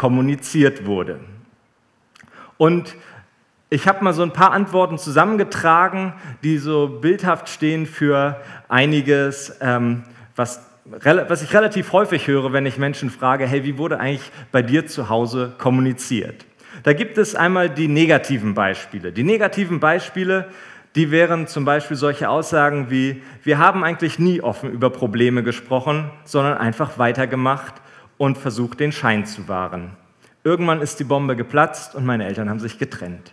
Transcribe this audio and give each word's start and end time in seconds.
kommuniziert 0.00 0.86
wurde. 0.86 1.20
Und 2.56 2.96
ich 3.68 3.86
habe 3.86 4.02
mal 4.02 4.14
so 4.14 4.22
ein 4.22 4.32
paar 4.32 4.52
Antworten 4.52 4.96
zusammengetragen, 4.96 6.14
die 6.42 6.56
so 6.56 6.88
bildhaft 6.88 7.50
stehen 7.50 7.84
für 7.84 8.40
einiges, 8.70 9.58
ähm, 9.60 10.04
was, 10.36 10.66
was 10.86 11.42
ich 11.42 11.52
relativ 11.52 11.92
häufig 11.92 12.26
höre, 12.28 12.54
wenn 12.54 12.64
ich 12.64 12.78
Menschen 12.78 13.10
frage, 13.10 13.46
hey, 13.46 13.62
wie 13.62 13.76
wurde 13.76 14.00
eigentlich 14.00 14.32
bei 14.50 14.62
dir 14.62 14.86
zu 14.86 15.10
Hause 15.10 15.52
kommuniziert? 15.58 16.46
Da 16.82 16.94
gibt 16.94 17.18
es 17.18 17.34
einmal 17.34 17.68
die 17.68 17.86
negativen 17.86 18.54
Beispiele. 18.54 19.12
Die 19.12 19.22
negativen 19.22 19.80
Beispiele, 19.80 20.48
die 20.94 21.10
wären 21.10 21.46
zum 21.46 21.66
Beispiel 21.66 21.98
solche 21.98 22.30
Aussagen 22.30 22.88
wie, 22.88 23.22
wir 23.44 23.58
haben 23.58 23.84
eigentlich 23.84 24.18
nie 24.18 24.40
offen 24.40 24.72
über 24.72 24.88
Probleme 24.88 25.42
gesprochen, 25.42 26.10
sondern 26.24 26.56
einfach 26.56 26.96
weitergemacht 26.96 27.74
und 28.20 28.36
versucht, 28.36 28.80
den 28.80 28.92
Schein 28.92 29.24
zu 29.24 29.48
wahren. 29.48 29.92
Irgendwann 30.44 30.82
ist 30.82 31.00
die 31.00 31.04
Bombe 31.04 31.36
geplatzt 31.36 31.94
und 31.94 32.04
meine 32.04 32.26
Eltern 32.26 32.50
haben 32.50 32.60
sich 32.60 32.78
getrennt. 32.78 33.32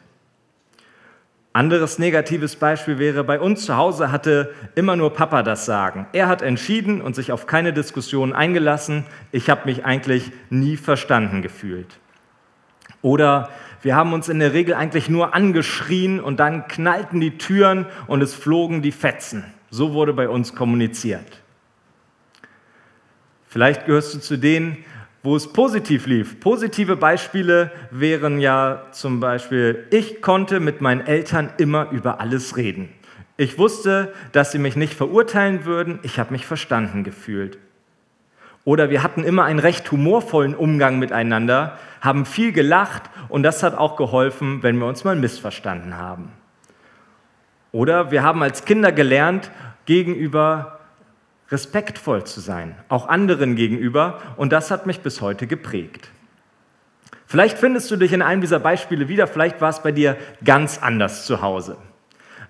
Anderes 1.52 2.00
negatives 2.00 2.56
Beispiel 2.56 2.98
wäre, 2.98 3.26
bei 3.26 3.38
uns 3.42 3.66
zu 3.66 3.76
Hause 3.76 4.14
hatte 4.14 4.54
immer 4.76 4.96
nur 4.96 5.12
Papa 5.12 5.44
das 5.44 5.66
Sagen. 5.66 6.08
Er 6.14 6.30
hat 6.30 6.42
entschieden 6.42 7.02
und 7.02 7.18
sich 7.18 7.34
auf 7.34 7.48
keine 7.48 7.74
Diskussion 7.74 8.32
eingelassen. 8.32 9.04
Ich 9.34 9.50
habe 9.50 9.64
mich 9.66 9.84
eigentlich 9.84 10.32
nie 10.50 10.78
verstanden 10.78 11.42
gefühlt. 11.42 12.00
Oder 13.02 13.50
wir 13.82 13.94
haben 13.94 14.14
uns 14.14 14.30
in 14.30 14.40
der 14.40 14.54
Regel 14.54 14.74
eigentlich 14.74 15.10
nur 15.10 15.36
angeschrien 15.36 16.22
und 16.22 16.40
dann 16.40 16.70
knallten 16.70 17.20
die 17.20 17.38
Türen 17.38 17.88
und 18.08 18.22
es 18.22 18.34
flogen 18.34 18.82
die 18.82 18.94
Fetzen. 18.94 19.44
So 19.70 19.92
wurde 19.92 20.14
bei 20.14 20.30
uns 20.30 20.56
kommuniziert. 20.56 21.44
Vielleicht 23.58 23.88
gehörst 23.88 24.14
du 24.14 24.20
zu 24.20 24.38
denen, 24.38 24.86
wo 25.24 25.36
es 25.36 25.52
positiv 25.52 26.06
lief. 26.06 26.40
Positive 26.40 26.96
Beispiele 26.96 27.72
wären 27.90 28.40
ja 28.40 28.84
zum 28.92 29.20
Beispiel, 29.20 29.88
ich 29.90 30.22
konnte 30.22 30.60
mit 30.60 30.80
meinen 30.80 31.02
Eltern 31.02 31.50
immer 31.58 31.90
über 31.90 32.22
alles 32.22 32.56
reden. 32.56 32.90
Ich 33.36 33.58
wusste, 33.58 34.14
dass 34.32 34.52
sie 34.52 34.60
mich 34.60 34.76
nicht 34.76 34.94
verurteilen 34.94 35.66
würden, 35.66 35.98
ich 36.04 36.20
habe 36.20 36.34
mich 36.34 36.46
verstanden 36.46 37.04
gefühlt. 37.04 37.58
Oder 38.64 38.92
wir 38.92 39.02
hatten 39.02 39.24
immer 39.24 39.46
einen 39.46 39.58
recht 39.58 39.92
humorvollen 39.92 40.54
Umgang 40.54 41.00
miteinander, 41.00 41.80
haben 42.00 42.28
viel 42.28 42.52
gelacht 42.52 43.10
und 43.28 43.42
das 43.42 43.64
hat 43.64 43.76
auch 43.76 43.96
geholfen, 43.96 44.62
wenn 44.62 44.78
wir 44.78 44.86
uns 44.86 45.04
mal 45.04 45.16
missverstanden 45.16 45.98
haben. 45.98 46.32
Oder 47.72 48.12
wir 48.12 48.22
haben 48.22 48.44
als 48.44 48.66
Kinder 48.66 48.92
gelernt, 48.92 49.50
gegenüber 49.88 50.77
respektvoll 51.50 52.26
zu 52.26 52.40
sein, 52.40 52.76
auch 52.90 53.08
anderen 53.08 53.56
gegenüber, 53.56 54.20
und 54.36 54.52
das 54.52 54.72
hat 54.72 54.86
mich 54.86 55.02
bis 55.02 55.22
heute 55.22 55.48
geprägt. 55.48 56.10
Vielleicht 57.26 57.58
findest 57.58 57.92
du 57.92 57.98
dich 57.98 58.14
in 58.14 58.22
einem 58.22 58.42
dieser 58.42 58.60
Beispiele 58.60 59.08
wieder, 59.10 59.28
vielleicht 59.28 59.60
war 59.62 59.70
es 59.70 59.84
bei 59.84 59.92
dir 59.92 60.18
ganz 60.44 60.80
anders 60.82 61.26
zu 61.26 61.42
Hause. 61.42 61.78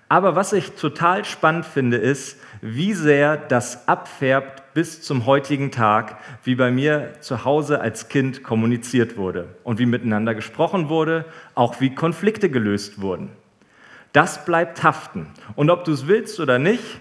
Aber 0.08 0.36
was 0.36 0.52
ich 0.52 0.72
total 0.72 1.24
spannend 1.24 1.66
finde, 1.66 1.98
ist, 1.98 2.38
wie 2.62 2.94
sehr 2.94 3.36
das 3.36 3.86
abfärbt 3.88 4.72
bis 4.72 5.02
zum 5.02 5.26
heutigen 5.26 5.70
Tag, 5.70 6.18
wie 6.44 6.54
bei 6.54 6.70
mir 6.70 7.12
zu 7.20 7.44
Hause 7.44 7.80
als 7.80 8.08
Kind 8.08 8.42
kommuniziert 8.42 9.16
wurde 9.16 9.48
und 9.64 9.78
wie 9.78 9.86
miteinander 9.86 10.34
gesprochen 10.34 10.88
wurde, 10.88 11.26
auch 11.54 11.80
wie 11.80 11.94
Konflikte 11.94 12.48
gelöst 12.48 13.02
wurden. 13.02 13.30
Das 14.12 14.46
bleibt 14.46 14.82
haften. 14.82 15.26
Und 15.56 15.68
ob 15.68 15.84
du 15.84 15.92
es 15.92 16.06
willst 16.06 16.40
oder 16.40 16.58
nicht, 16.58 17.00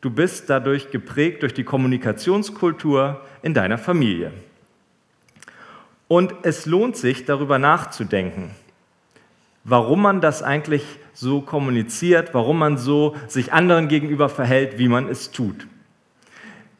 Du 0.00 0.10
bist 0.10 0.48
dadurch 0.48 0.90
geprägt 0.90 1.42
durch 1.42 1.54
die 1.54 1.64
Kommunikationskultur 1.64 3.20
in 3.42 3.52
deiner 3.52 3.78
Familie. 3.78 4.32
Und 6.06 6.34
es 6.42 6.66
lohnt 6.66 6.96
sich, 6.96 7.24
darüber 7.24 7.58
nachzudenken, 7.58 8.52
warum 9.64 10.02
man 10.02 10.20
das 10.20 10.42
eigentlich 10.42 10.84
so 11.12 11.40
kommuniziert, 11.40 12.32
warum 12.32 12.58
man 12.60 12.78
so 12.78 13.16
sich 13.26 13.52
anderen 13.52 13.88
gegenüber 13.88 14.28
verhält, 14.28 14.78
wie 14.78 14.88
man 14.88 15.08
es 15.08 15.32
tut. 15.32 15.66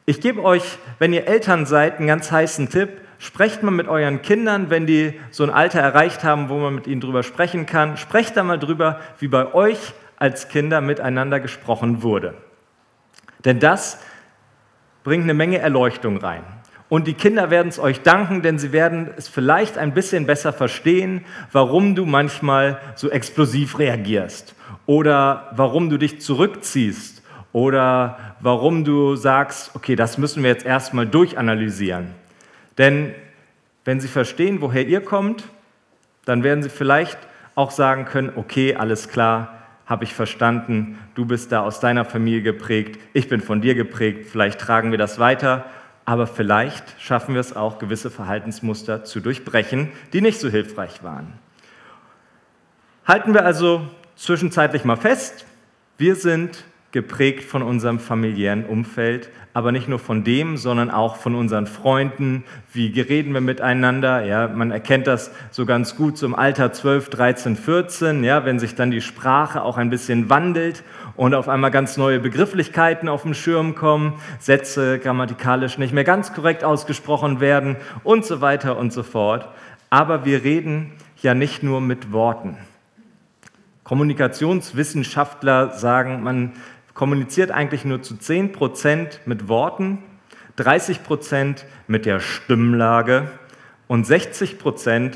Ich 0.05 0.21
gebe 0.21 0.41
euch, 0.41 0.79
wenn 0.97 1.13
ihr 1.13 1.27
Eltern 1.27 1.65
seid, 1.65 1.97
einen 1.97 2.07
ganz 2.07 2.31
heißen 2.31 2.69
Tipp. 2.69 3.01
Sprecht 3.19 3.61
mal 3.63 3.71
mit 3.71 3.89
euren 3.89 4.21
Kindern, 4.21 4.69
wenn 4.69 4.87
die 4.87 5.13
so 5.29 5.43
ein 5.43 5.49
Alter 5.49 5.81
erreicht 5.81 6.23
haben, 6.23 6.47
wo 6.47 6.57
man 6.57 6.73
mit 6.73 6.87
ihnen 6.87 7.01
drüber 7.01 7.21
sprechen 7.21 7.65
kann. 7.65 7.97
Sprecht 7.97 8.37
da 8.37 8.43
mal 8.43 8.57
drüber, 8.57 9.01
wie 9.19 9.27
bei 9.27 9.53
euch 9.53 9.93
als 10.17 10.47
Kinder 10.47 10.79
miteinander 10.81 11.39
gesprochen 11.39 12.01
wurde. 12.01 12.33
Denn 13.45 13.59
das 13.59 13.99
bringt 15.03 15.23
eine 15.23 15.33
Menge 15.33 15.59
Erleuchtung 15.59 16.17
rein. 16.17 16.43
Und 16.89 17.05
die 17.05 17.13
Kinder 17.13 17.51
werden 17.51 17.67
es 17.67 17.79
euch 17.79 18.01
danken, 18.01 18.41
denn 18.41 18.57
sie 18.57 18.71
werden 18.71 19.11
es 19.15 19.27
vielleicht 19.27 19.77
ein 19.77 19.93
bisschen 19.93 20.25
besser 20.25 20.51
verstehen, 20.51 21.23
warum 21.51 21.93
du 21.93 22.05
manchmal 22.05 22.79
so 22.95 23.09
explosiv 23.11 23.77
reagierst 23.77 24.55
oder 24.87 25.51
warum 25.55 25.91
du 25.91 25.97
dich 25.97 26.19
zurückziehst 26.19 27.21
oder 27.53 28.17
warum 28.39 28.83
du 28.83 29.15
sagst, 29.15 29.75
okay, 29.75 29.95
das 29.95 30.17
müssen 30.17 30.41
wir 30.41 30.49
jetzt 30.49 30.65
erstmal 30.65 31.05
durchanalysieren. 31.05 32.07
Denn 32.79 33.13
wenn 33.85 33.99
sie 33.99 34.07
verstehen, 34.07 34.61
woher 34.61 34.87
ihr 34.87 35.01
kommt, 35.01 35.43
dann 36.25 36.43
werden 36.43 36.63
sie 36.63 36.69
vielleicht 36.69 37.19
auch 37.53 37.71
sagen 37.71 38.05
können, 38.05 38.31
okay, 38.35 38.75
alles 38.75 39.09
klar, 39.09 39.58
habe 39.89 40.03
ich 40.03 40.13
verstanden, 40.13 40.99
du 41.15 41.25
bist 41.25 41.51
da 41.51 41.61
aus 41.61 41.79
deiner 41.79 42.05
Familie 42.05 42.43
geprägt, 42.43 42.99
ich 43.13 43.27
bin 43.27 43.41
von 43.41 43.59
dir 43.59 43.73
geprägt, 43.73 44.27
vielleicht 44.31 44.61
tragen 44.61 44.91
wir 44.91 44.99
das 44.99 45.17
weiter, 45.17 45.65
aber 46.05 46.27
vielleicht 46.27 46.83
schaffen 47.01 47.33
wir 47.33 47.41
es 47.41 47.55
auch, 47.55 47.79
gewisse 47.79 48.11
Verhaltensmuster 48.11 49.03
zu 49.03 49.19
durchbrechen, 49.19 49.91
die 50.13 50.21
nicht 50.21 50.39
so 50.39 50.47
hilfreich 50.47 51.03
waren. 51.03 51.33
Halten 53.05 53.33
wir 53.33 53.43
also 53.43 53.81
zwischenzeitlich 54.15 54.85
mal 54.85 54.95
fest, 54.95 55.45
wir 55.97 56.15
sind 56.15 56.63
geprägt 56.91 57.43
von 57.43 57.61
unserem 57.61 57.99
familiären 57.99 58.65
Umfeld, 58.65 59.29
aber 59.53 59.71
nicht 59.71 59.87
nur 59.87 59.99
von 59.99 60.23
dem, 60.23 60.57
sondern 60.57 60.89
auch 60.89 61.17
von 61.17 61.35
unseren 61.35 61.67
Freunden. 61.67 62.43
Wie 62.73 62.87
reden 62.99 63.33
wir 63.33 63.41
miteinander? 63.41 64.23
Ja, 64.25 64.47
man 64.47 64.71
erkennt 64.71 65.05
das 65.05 65.31
so 65.51 65.65
ganz 65.65 65.95
gut 65.95 66.17
so 66.17 66.25
im 66.25 66.33
Alter 66.33 66.71
12, 66.71 67.09
13, 67.09 67.55
14, 67.55 68.23
ja, 68.23 68.43
wenn 68.45 68.57
sich 68.57 68.73
dann 68.73 68.89
die 68.89 69.01
Sprache 69.01 69.61
auch 69.61 69.77
ein 69.77 69.91
bisschen 69.91 70.29
wandelt 70.29 70.83
und 71.15 71.35
auf 71.35 71.47
einmal 71.47 71.69
ganz 71.69 71.97
neue 71.97 72.19
Begrifflichkeiten 72.19 73.07
auf 73.07 73.23
den 73.23 73.35
Schirm 73.35 73.75
kommen, 73.75 74.13
Sätze 74.39 74.97
grammatikalisch 74.97 75.77
nicht 75.77 75.93
mehr 75.93 76.03
ganz 76.03 76.33
korrekt 76.33 76.63
ausgesprochen 76.63 77.39
werden 77.39 77.75
und 78.03 78.25
so 78.25 78.41
weiter 78.41 78.77
und 78.77 78.93
so 78.93 79.03
fort. 79.03 79.47
Aber 79.91 80.25
wir 80.25 80.43
reden 80.43 80.93
ja 81.21 81.33
nicht 81.33 81.61
nur 81.61 81.81
mit 81.81 82.11
Worten. 82.11 82.57
Kommunikationswissenschaftler 83.83 85.71
sagen, 85.71 86.21
man 86.21 86.51
kommuniziert 86.99 87.49
eigentlich 87.49 87.85
nur 87.85 88.01
zu 88.01 88.15
10% 88.15 89.19
mit 89.25 89.47
Worten, 89.47 89.99
30% 90.57 91.63
mit 91.87 92.05
der 92.05 92.19
Stimmlage 92.19 93.31
und 93.87 94.05
60% 94.05 95.13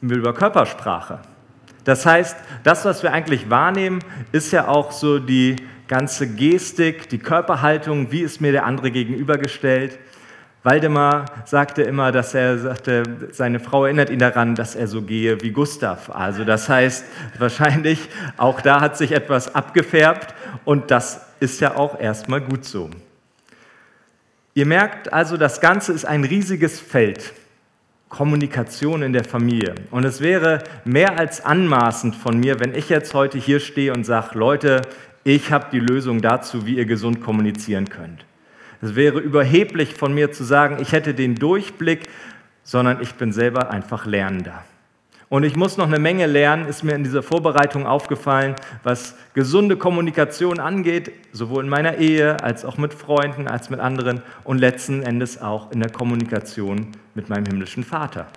über 0.00 0.32
Körpersprache. 0.32 1.22
Das 1.82 2.06
heißt, 2.06 2.36
das, 2.62 2.84
was 2.84 3.02
wir 3.02 3.12
eigentlich 3.12 3.50
wahrnehmen, 3.50 3.98
ist 4.30 4.52
ja 4.52 4.68
auch 4.68 4.92
so 4.92 5.18
die 5.18 5.56
ganze 5.88 6.32
Gestik, 6.32 7.08
die 7.08 7.18
Körperhaltung, 7.18 8.12
wie 8.12 8.20
ist 8.20 8.40
mir 8.40 8.52
der 8.52 8.64
andere 8.64 8.92
gegenübergestellt. 8.92 9.98
Waldemar 10.66 11.26
sagte 11.44 11.82
immer, 11.82 12.10
dass 12.10 12.34
er 12.34 12.58
sagte, 12.58 13.04
seine 13.30 13.60
Frau 13.60 13.84
erinnert 13.84 14.10
ihn 14.10 14.18
daran, 14.18 14.56
dass 14.56 14.74
er 14.74 14.88
so 14.88 15.00
gehe 15.00 15.40
wie 15.40 15.52
Gustav. 15.52 16.10
Also 16.10 16.44
das 16.44 16.68
heißt, 16.68 17.04
wahrscheinlich 17.38 18.08
auch 18.36 18.60
da 18.60 18.80
hat 18.80 18.98
sich 18.98 19.12
etwas 19.12 19.54
abgefärbt 19.54 20.34
und 20.64 20.90
das 20.90 21.24
ist 21.38 21.60
ja 21.60 21.76
auch 21.76 22.00
erstmal 22.00 22.40
gut 22.40 22.64
so. 22.64 22.90
Ihr 24.54 24.66
merkt 24.66 25.12
also, 25.12 25.36
das 25.36 25.60
Ganze 25.60 25.92
ist 25.92 26.04
ein 26.04 26.24
riesiges 26.24 26.80
Feld. 26.80 27.32
Kommunikation 28.08 29.02
in 29.02 29.12
der 29.12 29.24
Familie. 29.24 29.74
Und 29.92 30.04
es 30.04 30.20
wäre 30.20 30.64
mehr 30.84 31.16
als 31.16 31.44
anmaßend 31.44 32.16
von 32.16 32.40
mir, 32.40 32.58
wenn 32.58 32.74
ich 32.74 32.88
jetzt 32.88 33.14
heute 33.14 33.38
hier 33.38 33.60
stehe 33.60 33.92
und 33.92 34.04
sage, 34.04 34.36
Leute, 34.36 34.82
ich 35.22 35.52
habe 35.52 35.66
die 35.70 35.80
Lösung 35.80 36.22
dazu, 36.22 36.66
wie 36.66 36.76
ihr 36.76 36.86
gesund 36.86 37.20
kommunizieren 37.20 37.88
könnt. 37.88 38.24
Es 38.82 38.94
wäre 38.94 39.18
überheblich 39.18 39.94
von 39.94 40.14
mir 40.14 40.32
zu 40.32 40.44
sagen, 40.44 40.78
ich 40.80 40.92
hätte 40.92 41.14
den 41.14 41.34
Durchblick, 41.34 42.08
sondern 42.62 43.00
ich 43.00 43.14
bin 43.14 43.32
selber 43.32 43.70
einfach 43.70 44.06
Lernender. 44.06 44.64
Und 45.28 45.42
ich 45.42 45.56
muss 45.56 45.76
noch 45.76 45.88
eine 45.88 45.98
Menge 45.98 46.26
lernen, 46.26 46.68
ist 46.68 46.84
mir 46.84 46.94
in 46.94 47.02
dieser 47.02 47.22
Vorbereitung 47.22 47.84
aufgefallen, 47.84 48.54
was 48.84 49.16
gesunde 49.34 49.76
Kommunikation 49.76 50.60
angeht, 50.60 51.10
sowohl 51.32 51.64
in 51.64 51.68
meiner 51.68 51.96
Ehe 51.96 52.42
als 52.44 52.64
auch 52.64 52.78
mit 52.78 52.94
Freunden, 52.94 53.48
als 53.48 53.68
mit 53.68 53.80
anderen 53.80 54.22
und 54.44 54.58
letzten 54.58 55.02
Endes 55.02 55.42
auch 55.42 55.72
in 55.72 55.80
der 55.80 55.90
Kommunikation 55.90 56.92
mit 57.14 57.28
meinem 57.28 57.46
himmlischen 57.46 57.82
Vater. 57.82 58.28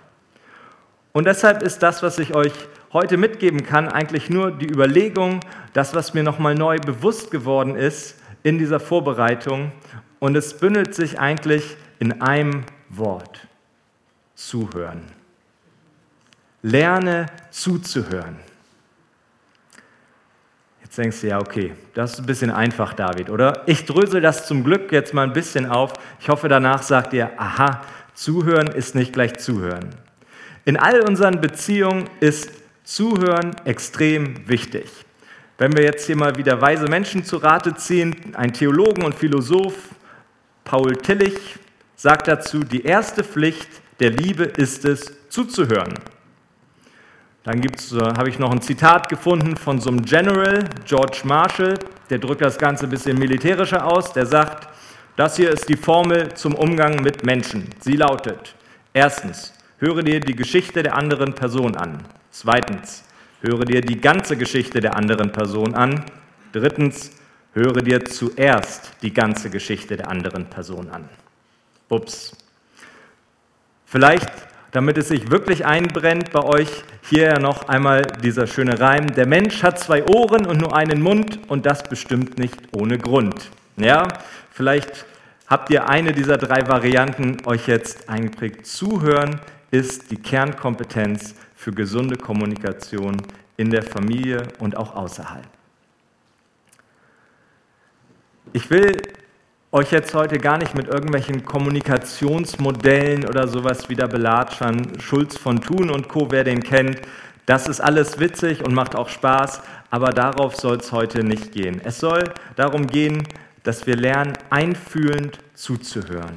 Und 1.12 1.26
deshalb 1.26 1.62
ist 1.62 1.78
das, 1.82 2.02
was 2.02 2.18
ich 2.18 2.34
euch 2.34 2.52
heute 2.92 3.16
mitgeben 3.16 3.64
kann, 3.64 3.88
eigentlich 3.88 4.28
nur 4.28 4.50
die 4.50 4.68
Überlegung, 4.68 5.40
das, 5.72 5.94
was 5.94 6.12
mir 6.12 6.24
nochmal 6.24 6.56
neu 6.56 6.78
bewusst 6.78 7.30
geworden 7.30 7.76
ist 7.76 8.16
in 8.42 8.58
dieser 8.58 8.80
Vorbereitung 8.80 9.70
und 10.20 10.36
es 10.36 10.56
bündelt 10.56 10.94
sich 10.94 11.18
eigentlich 11.18 11.76
in 11.98 12.22
einem 12.22 12.64
Wort. 12.88 13.46
zuhören. 14.36 15.02
Lerne 16.62 17.26
zuzuhören. 17.50 18.36
Jetzt 20.82 20.96
denkst 20.96 21.20
du, 21.20 21.28
ja, 21.28 21.38
okay, 21.38 21.74
das 21.92 22.14
ist 22.14 22.20
ein 22.20 22.26
bisschen 22.26 22.50
einfach, 22.50 22.94
David, 22.94 23.28
oder? 23.28 23.62
Ich 23.66 23.84
drösel 23.84 24.20
das 24.20 24.46
zum 24.46 24.64
Glück 24.64 24.92
jetzt 24.92 25.12
mal 25.12 25.24
ein 25.24 25.34
bisschen 25.34 25.66
auf. 25.66 25.92
Ich 26.20 26.28
hoffe, 26.28 26.48
danach 26.48 26.82
sagt 26.82 27.12
ihr, 27.12 27.30
aha, 27.38 27.82
zuhören 28.14 28.68
ist 28.68 28.94
nicht 28.94 29.12
gleich 29.12 29.38
zuhören. 29.38 29.90
In 30.64 30.78
all 30.78 31.00
unseren 31.02 31.40
Beziehungen 31.40 32.08
ist 32.20 32.50
Zuhören 32.82 33.54
extrem 33.66 34.48
wichtig. 34.48 34.90
Wenn 35.58 35.76
wir 35.76 35.84
jetzt 35.84 36.06
hier 36.06 36.16
mal 36.16 36.36
wieder 36.36 36.60
weise 36.60 36.88
Menschen 36.88 37.24
zu 37.24 37.36
Rate 37.36 37.76
ziehen, 37.76 38.16
ein 38.34 38.52
Theologen 38.52 39.04
und 39.04 39.14
Philosoph, 39.14 39.90
Paul 40.70 40.96
Tillich, 40.98 41.58
sagt 41.96 42.28
dazu, 42.28 42.60
die 42.60 42.84
erste 42.84 43.24
Pflicht 43.24 43.68
der 43.98 44.10
Liebe 44.10 44.44
ist 44.44 44.84
es, 44.84 45.28
zuzuhören. 45.28 45.94
Dann 47.42 47.60
habe 48.16 48.28
ich 48.28 48.38
noch 48.38 48.52
ein 48.52 48.62
Zitat 48.62 49.08
gefunden 49.08 49.56
von 49.56 49.80
so 49.80 49.90
einem 49.90 50.02
General, 50.02 50.64
George 50.84 51.22
Marshall, 51.24 51.74
der 52.08 52.18
drückt 52.18 52.42
das 52.42 52.56
Ganze 52.56 52.84
ein 52.84 52.90
bisschen 52.90 53.18
militärischer 53.18 53.84
aus, 53.84 54.12
der 54.12 54.26
sagt, 54.26 54.68
das 55.16 55.34
hier 55.34 55.50
ist 55.50 55.68
die 55.68 55.76
Formel 55.76 56.32
zum 56.34 56.54
Umgang 56.54 57.02
mit 57.02 57.26
Menschen. 57.26 57.68
Sie 57.80 57.96
lautet, 57.96 58.54
erstens, 58.92 59.52
höre 59.78 60.04
dir 60.04 60.20
die 60.20 60.36
Geschichte 60.36 60.84
der 60.84 60.94
anderen 60.96 61.34
Person 61.34 61.74
an. 61.74 61.98
Zweitens, 62.30 63.02
höre 63.40 63.64
dir 63.64 63.80
die 63.80 64.00
ganze 64.00 64.36
Geschichte 64.36 64.78
der 64.78 64.94
anderen 64.94 65.32
Person 65.32 65.74
an. 65.74 66.04
Drittens, 66.52 67.10
höre 67.54 67.82
dir 67.82 68.04
zuerst 68.04 68.92
die 69.02 69.12
ganze 69.12 69.50
Geschichte 69.50 69.96
der 69.96 70.08
anderen 70.08 70.46
Person 70.46 70.90
an. 70.90 71.08
Ups. 71.88 72.36
Vielleicht 73.86 74.30
damit 74.72 74.98
es 74.98 75.08
sich 75.08 75.30
wirklich 75.30 75.66
einbrennt 75.66 76.30
bei 76.30 76.42
euch, 76.42 76.68
hier 77.02 77.24
ja 77.24 77.38
noch 77.38 77.68
einmal 77.68 78.06
dieser 78.22 78.46
schöne 78.46 78.78
Reim. 78.78 79.12
Der 79.14 79.26
Mensch 79.26 79.62
hat 79.62 79.78
zwei 79.78 80.04
Ohren 80.04 80.46
und 80.46 80.60
nur 80.60 80.76
einen 80.76 81.02
Mund 81.02 81.40
und 81.48 81.66
das 81.66 81.82
bestimmt 81.82 82.38
nicht 82.38 82.56
ohne 82.72 82.98
Grund. 82.98 83.50
Ja, 83.76 84.06
vielleicht 84.52 85.06
habt 85.48 85.70
ihr 85.70 85.88
eine 85.88 86.12
dieser 86.12 86.36
drei 86.36 86.68
Varianten 86.68 87.38
euch 87.46 87.66
jetzt 87.66 88.08
eingeprägt. 88.08 88.66
Zuhören 88.66 89.40
ist 89.70 90.10
die 90.10 90.16
Kernkompetenz 90.16 91.34
für 91.56 91.72
gesunde 91.72 92.16
Kommunikation 92.16 93.16
in 93.56 93.70
der 93.70 93.82
Familie 93.82 94.44
und 94.60 94.76
auch 94.76 94.94
außerhalb. 94.94 95.46
Ich 98.52 98.68
will 98.68 98.96
euch 99.70 99.92
jetzt 99.92 100.12
heute 100.12 100.38
gar 100.38 100.58
nicht 100.58 100.74
mit 100.74 100.88
irgendwelchen 100.88 101.44
Kommunikationsmodellen 101.44 103.28
oder 103.28 103.46
sowas 103.46 103.88
wieder 103.88 104.08
belatschern. 104.08 104.98
Schulz 104.98 105.38
von 105.38 105.60
Thun 105.60 105.88
und 105.88 106.08
Co., 106.08 106.32
wer 106.32 106.42
den 106.42 106.60
kennt. 106.60 107.00
Das 107.46 107.68
ist 107.68 107.80
alles 107.80 108.18
witzig 108.18 108.64
und 108.64 108.74
macht 108.74 108.96
auch 108.96 109.08
Spaß, 109.08 109.62
aber 109.90 110.10
darauf 110.10 110.56
soll 110.56 110.78
es 110.78 110.90
heute 110.90 111.22
nicht 111.22 111.52
gehen. 111.52 111.80
Es 111.84 112.00
soll 112.00 112.24
darum 112.56 112.88
gehen, 112.88 113.22
dass 113.62 113.86
wir 113.86 113.94
lernen, 113.94 114.32
einfühlend 114.50 115.38
zuzuhören. 115.54 116.34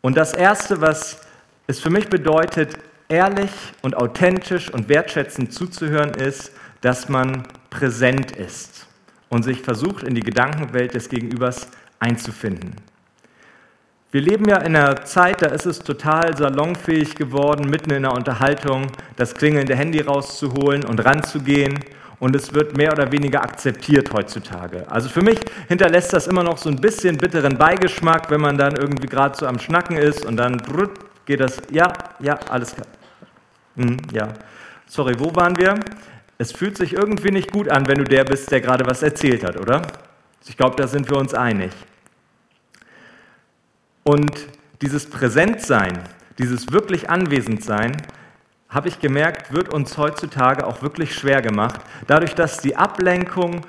Und 0.00 0.16
das 0.16 0.32
Erste, 0.32 0.80
was 0.80 1.22
es 1.66 1.80
für 1.80 1.90
mich 1.90 2.08
bedeutet, 2.08 2.78
ehrlich 3.08 3.50
und 3.82 3.96
authentisch 3.96 4.70
und 4.70 4.88
wertschätzend 4.88 5.52
zuzuhören, 5.52 6.10
ist, 6.10 6.52
dass 6.82 7.08
man 7.08 7.48
präsent 7.68 8.30
ist 8.30 8.86
und 9.28 9.42
sich 9.42 9.60
versucht, 9.62 10.04
in 10.04 10.14
die 10.14 10.22
Gedankenwelt 10.22 10.94
des 10.94 11.08
Gegenübers 11.08 11.68
einzufinden. 11.98 12.74
Wir 14.14 14.20
leben 14.20 14.48
ja 14.48 14.58
in 14.58 14.76
einer 14.76 15.04
Zeit, 15.04 15.42
da 15.42 15.46
ist 15.46 15.66
es 15.66 15.80
total 15.80 16.36
salonfähig 16.36 17.16
geworden, 17.16 17.68
mitten 17.68 17.90
in 17.90 18.04
einer 18.04 18.14
Unterhaltung 18.14 18.86
das 19.16 19.34
klingelnde 19.34 19.74
Handy 19.74 20.00
rauszuholen 20.00 20.84
und 20.84 21.04
ranzugehen. 21.04 21.80
Und 22.20 22.36
es 22.36 22.54
wird 22.54 22.76
mehr 22.76 22.92
oder 22.92 23.10
weniger 23.10 23.42
akzeptiert 23.42 24.12
heutzutage. 24.12 24.88
Also 24.88 25.08
für 25.08 25.22
mich 25.22 25.40
hinterlässt 25.66 26.12
das 26.12 26.28
immer 26.28 26.44
noch 26.44 26.58
so 26.58 26.70
ein 26.70 26.76
bisschen 26.76 27.16
bitteren 27.16 27.58
Beigeschmack, 27.58 28.30
wenn 28.30 28.40
man 28.40 28.56
dann 28.56 28.76
irgendwie 28.76 29.08
gerade 29.08 29.36
so 29.36 29.46
am 29.46 29.58
Schnacken 29.58 29.96
ist 29.96 30.24
und 30.24 30.36
dann 30.36 30.62
geht 31.26 31.40
das, 31.40 31.60
ja, 31.72 31.92
ja, 32.20 32.38
alles 32.48 32.72
klar. 32.72 32.86
Hm, 33.76 33.96
ja. 34.12 34.28
Sorry, 34.86 35.18
wo 35.18 35.34
waren 35.34 35.56
wir? 35.56 35.74
Es 36.38 36.52
fühlt 36.52 36.76
sich 36.76 36.94
irgendwie 36.94 37.30
nicht 37.30 37.52
gut 37.52 37.68
an, 37.68 37.86
wenn 37.86 37.98
du 37.98 38.04
der 38.04 38.24
bist, 38.24 38.50
der 38.50 38.60
gerade 38.60 38.86
was 38.86 39.02
erzählt 39.02 39.44
hat, 39.44 39.58
oder? 39.58 39.82
Ich 40.46 40.56
glaube, 40.56 40.76
da 40.76 40.86
sind 40.86 41.08
wir 41.08 41.16
uns 41.16 41.32
einig. 41.32 41.72
Und 44.02 44.48
dieses 44.82 45.08
Präsentsein, 45.08 46.00
dieses 46.38 46.72
wirklich 46.72 47.08
Anwesendsein, 47.08 47.96
habe 48.68 48.88
ich 48.88 48.98
gemerkt, 49.00 49.52
wird 49.52 49.72
uns 49.72 49.96
heutzutage 49.96 50.66
auch 50.66 50.82
wirklich 50.82 51.14
schwer 51.14 51.40
gemacht, 51.40 51.80
dadurch, 52.08 52.34
dass 52.34 52.58
die 52.58 52.76
Ablenkungen, 52.76 53.60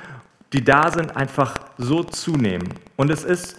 die 0.52 0.64
da 0.64 0.92
sind, 0.92 1.16
einfach 1.16 1.60
so 1.78 2.04
zunehmen. 2.04 2.70
Und 2.96 3.12
es 3.12 3.24
ist 3.24 3.58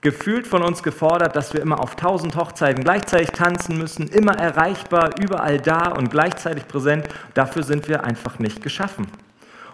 gefühlt 0.00 0.46
von 0.46 0.62
uns 0.62 0.82
gefordert, 0.82 1.34
dass 1.34 1.52
wir 1.52 1.60
immer 1.60 1.80
auf 1.80 1.96
tausend 1.96 2.36
Hochzeiten 2.36 2.84
gleichzeitig 2.84 3.30
tanzen 3.30 3.78
müssen, 3.78 4.08
immer 4.08 4.36
erreichbar, 4.36 5.18
überall 5.20 5.60
da 5.60 5.88
und 5.88 6.10
gleichzeitig 6.10 6.68
präsent. 6.68 7.08
Dafür 7.34 7.62
sind 7.62 7.88
wir 7.88 8.04
einfach 8.04 8.38
nicht 8.38 8.62
geschaffen. 8.62 9.08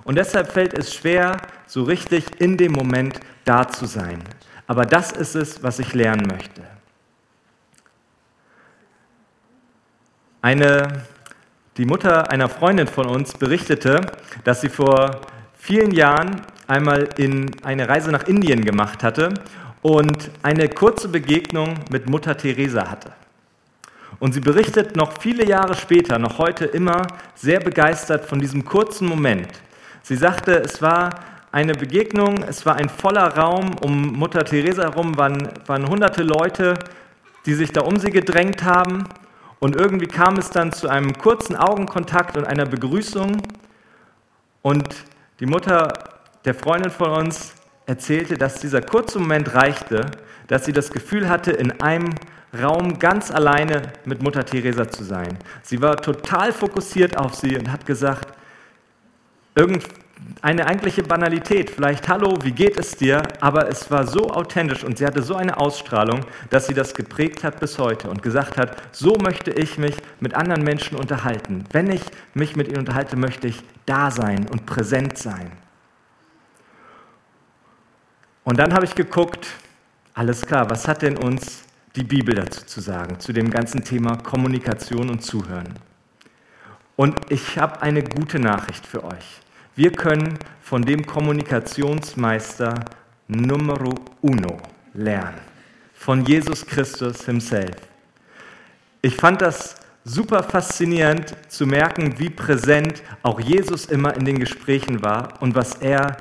Und 0.05 0.17
deshalb 0.17 0.53
fällt 0.53 0.75
es 0.75 0.95
schwer, 0.95 1.39
so 1.67 1.83
richtig 1.83 2.41
in 2.41 2.57
dem 2.57 2.73
Moment 2.73 3.21
da 3.45 3.69
zu 3.69 3.87
sein. 3.87 4.23
Aber 4.67 4.87
das 4.87 5.13
ist 5.13 5.35
es, 5.35 5.63
was 5.63 5.79
ich 5.79 5.93
lernen 5.95 6.27
möchte. 6.27 6.63
Eine, 10.41 11.05
die 11.77 11.87
Mutter 11.87 12.31
einer 12.31 12.49
Freundin 12.49 12.87
von 12.87 13.07
uns 13.07 13.33
berichtete, 13.33 14.03
dass 14.45 14.61
sie 14.61 14.69
vor 14.69 15.21
vielen 15.55 15.91
Jahren 15.91 16.43
einmal 16.67 17.09
in 17.17 17.51
eine 17.63 17.89
Reise 17.89 18.11
nach 18.11 18.25
Indien 18.25 18.65
gemacht 18.65 19.03
hatte 19.03 19.35
und 19.85 20.31
eine 20.43 20.69
kurze 20.69 21.07
Begegnung 21.07 21.75
mit 21.93 22.09
Mutter 22.09 22.37
Teresa 22.37 22.91
hatte. 22.91 23.13
Und 24.19 24.33
sie 24.33 24.41
berichtet 24.41 24.97
noch 24.97 25.21
viele 25.21 25.47
Jahre 25.47 25.77
später, 25.77 26.19
noch 26.19 26.39
heute 26.39 26.65
immer 26.65 27.07
sehr 27.37 27.61
begeistert 27.61 28.25
von 28.25 28.41
diesem 28.41 28.65
kurzen 28.65 29.07
Moment, 29.07 29.49
Sie 30.07 30.17
sagte, 30.17 30.53
es 30.57 30.83
war 30.83 31.21
eine 31.51 31.73
Begegnung, 31.73 32.43
es 32.47 32.67
war 32.67 32.77
ein 32.77 32.91
voller 32.91 33.39
Raum, 33.39 33.75
um 33.81 34.13
Mutter 34.13 34.45
Teresa 34.45 34.83
herum 34.83 35.17
waren, 35.17 35.49
waren 35.65 35.89
hunderte 35.89 36.23
Leute, 36.23 36.79
die 37.47 37.55
sich 37.55 37.73
da 37.73 37.81
um 37.81 37.99
sie 37.99 38.11
gedrängt 38.11 38.65
haben. 38.65 39.05
Und 39.61 39.77
irgendwie 39.77 40.07
kam 40.07 40.37
es 40.37 40.51
dann 40.51 40.73
zu 40.73 40.91
einem 40.91 41.17
kurzen 41.17 41.57
Augenkontakt 41.57 42.37
und 42.37 42.45
einer 42.45 42.67
Begrüßung. 42.67 43.41
Und 44.61 44.95
die 45.41 45.47
Mutter 45.47 45.95
der 46.45 46.55
Freundin 46.55 46.91
von 46.91 47.13
uns 47.13 47.55
erzählte, 47.87 48.39
dass 48.39 48.61
dieser 48.61 48.81
kurze 48.81 49.19
Moment 49.19 49.55
reichte, 49.55 50.07
dass 50.47 50.65
sie 50.65 50.73
das 50.73 50.91
Gefühl 50.91 51.29
hatte, 51.29 51.53
in 51.53 51.81
einem 51.81 52.15
Raum 52.61 52.99
ganz 52.99 53.31
alleine 53.31 53.83
mit 54.05 54.23
Mutter 54.23 54.45
Teresa 54.45 54.89
zu 54.89 55.05
sein. 55.05 55.39
Sie 55.63 55.83
war 55.83 55.97
total 55.97 56.53
fokussiert 56.53 57.17
auf 57.17 57.35
sie 57.35 57.57
und 57.57 57.71
hat 57.71 57.85
gesagt, 57.85 58.29
irgendeine 59.57 60.67
eigentliche 60.67 61.03
Banalität, 61.03 61.71
vielleicht 61.71 62.09
Hallo, 62.09 62.39
wie 62.43 62.53
geht 62.53 62.79
es 62.79 62.97
dir? 62.97 63.23
Aber 63.41 63.69
es 63.69 63.91
war 63.91 64.07
so 64.07 64.31
authentisch 64.31 64.85
und 64.85 64.99
sie 64.99 65.07
hatte 65.07 65.23
so 65.23 65.35
eine 65.35 65.57
Ausstrahlung, 65.57 66.21
dass 66.51 66.67
sie 66.67 66.75
das 66.75 66.95
geprägt 66.95 67.43
hat 67.43 67.59
bis 67.59 67.79
heute 67.79 68.09
und 68.09 68.23
gesagt 68.23 68.57
hat, 68.57 68.77
so 68.93 69.17
möchte 69.21 69.51
ich 69.51 69.77
mich 69.79 69.97
mit 70.21 70.35
anderen 70.35 70.63
Menschen 70.63 70.97
unterhalten. 70.97 71.65
Wenn 71.73 71.91
ich 71.91 72.03
mich 72.35 72.55
mit 72.55 72.69
ihnen 72.69 72.79
unterhalte, 72.79 73.17
möchte 73.17 73.49
ich 73.49 73.63
da 73.87 74.11
sein 74.11 74.47
und 74.51 74.65
präsent 74.65 75.19
sein. 75.19 75.51
Und 78.45 78.59
dann 78.59 78.75
habe 78.75 78.85
ich 78.85 78.95
geguckt, 78.95 79.47
alles 80.13 80.45
klar, 80.47 80.69
was 80.69 80.87
hat 80.87 81.03
denn 81.03 81.17
uns 81.17 81.63
die 81.97 82.05
Bibel 82.05 82.35
dazu 82.35 82.65
zu 82.67 82.81
sagen, 82.81 83.19
zu 83.19 83.33
dem 83.33 83.51
ganzen 83.51 83.83
Thema 83.83 84.17
Kommunikation 84.19 85.09
und 85.09 85.23
Zuhören? 85.23 85.75
Und 86.97 87.17
ich 87.31 87.59
habe 87.59 87.81
eine 87.83 88.05
gute 88.05 88.39
Nachricht 88.39 88.87
für 88.87 89.03
euch. 89.03 89.41
Wir 89.75 89.91
können 89.91 90.39
von 90.61 90.83
dem 90.83 91.05
Kommunikationsmeister 91.07 92.85
Numero 93.29 93.95
Uno 94.21 94.59
lernen, 94.93 95.41
von 95.95 96.25
Jesus 96.25 96.65
Christus 96.67 97.25
himself. 97.25 97.75
Ich 99.03 99.17
fand 99.17 99.41
das 99.41 99.77
super 100.05 100.43
faszinierend 100.43 101.35
zu 101.49 101.67
merken, 101.67 102.19
wie 102.19 102.31
präsent 102.31 103.03
auch 103.23 103.41
Jesus 103.41 103.87
immer 103.87 104.15
in 104.15 104.27
den 104.27 104.39
Gesprächen 104.39 105.03
war 105.03 105.43
und 105.43 105.55
was 105.55 105.77
er 105.77 106.17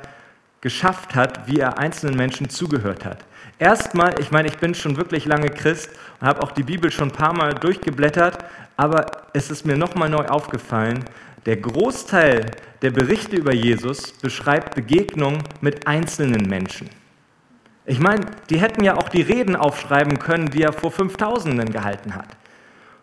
geschafft 0.64 1.14
hat, 1.14 1.46
wie 1.46 1.60
er 1.60 1.78
einzelnen 1.78 2.16
Menschen 2.16 2.48
zugehört 2.48 3.04
hat. 3.04 3.18
Erstmal, 3.58 4.18
ich 4.18 4.30
meine, 4.30 4.48
ich 4.48 4.56
bin 4.56 4.74
schon 4.74 4.96
wirklich 4.96 5.26
lange 5.26 5.50
Christ 5.50 5.90
und 6.20 6.26
habe 6.26 6.42
auch 6.42 6.52
die 6.52 6.62
Bibel 6.62 6.90
schon 6.90 7.10
ein 7.10 7.12
paar 7.12 7.34
Mal 7.34 7.52
durchgeblättert, 7.52 8.38
aber 8.76 9.06
es 9.34 9.50
ist 9.50 9.66
mir 9.66 9.76
nochmal 9.76 10.08
neu 10.08 10.24
aufgefallen, 10.24 11.04
der 11.44 11.58
Großteil 11.58 12.46
der 12.80 12.90
Berichte 12.90 13.36
über 13.36 13.52
Jesus 13.52 14.12
beschreibt 14.12 14.74
Begegnungen 14.74 15.42
mit 15.60 15.86
einzelnen 15.86 16.48
Menschen. 16.48 16.88
Ich 17.84 18.00
meine, 18.00 18.24
die 18.48 18.58
hätten 18.58 18.82
ja 18.82 18.96
auch 18.96 19.10
die 19.10 19.20
Reden 19.20 19.56
aufschreiben 19.56 20.18
können, 20.18 20.48
die 20.48 20.62
er 20.62 20.72
vor 20.72 20.90
5000 20.90 21.70
gehalten 21.70 22.14
hat. 22.14 22.28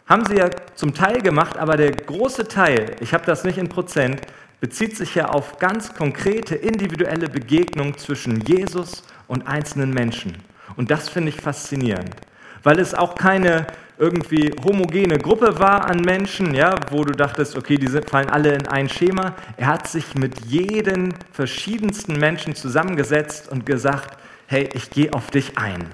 Haben 0.08 0.25
sie 0.25 0.38
ja 0.38 0.50
zum 0.74 0.96
Teil 0.96 1.22
gemacht, 1.22 1.58
aber 1.58 1.77
der 1.77 1.91
große 1.91 2.48
Teil, 2.48 2.96
ich 3.00 3.13
habe 3.13 3.25
das 3.25 3.44
nicht 3.44 3.60
in 3.60 3.70
Prozent, 3.70 4.22
bezieht 4.62 4.96
sich 4.96 5.15
ja 5.15 5.25
auf 5.30 5.58
ganz 5.58 5.94
konkrete 5.94 6.56
individuelle 6.56 7.27
Begegnungen 7.27 7.98
zwischen 7.98 8.39
Jesus 8.41 9.03
und 9.27 9.48
einzelnen 9.48 9.94
Menschen. 9.94 10.38
Und 10.77 10.91
das 10.91 11.10
finde 11.10 11.30
ich 11.30 11.41
faszinierend, 11.41 12.15
weil 12.63 12.80
es 12.80 12.94
auch 12.94 13.15
keine 13.15 13.68
irgendwie 13.98 14.51
homogene 14.63 15.18
Gruppe 15.20 15.60
war 15.60 15.86
an 15.86 16.01
Menschen, 16.01 16.56
ja, 16.56 16.75
wo 16.89 17.03
du 17.03 17.12
dachtest, 17.12 17.58
okay, 17.58 17.77
die 17.77 17.88
fallen 17.88 18.30
alle 18.30 18.53
in 18.53 18.68
ein 18.68 18.89
Schema. 18.89 19.36
Er 19.58 19.68
hat 19.68 19.88
sich 19.88 20.15
mit 20.15 20.39
jeden 20.46 21.13
verschiedensten 21.32 22.18
Menschen 22.18 22.56
zusammengesetzt 22.56 23.51
und 23.51 23.65
gesagt, 23.65 24.18
hey, 24.48 24.70
ich 24.74 24.89
gehe 24.89 25.13
auf 25.13 25.30
dich 25.30 25.58
ein. 25.58 25.86